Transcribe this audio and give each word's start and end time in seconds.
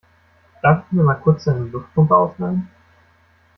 Darf 0.63 0.83
ich 0.87 0.93
mir 0.93 1.03
mal 1.03 1.13
kurz 1.13 1.43
deine 1.43 1.65
Luftpumpe 1.65 2.17
ausleihen? 2.17 2.67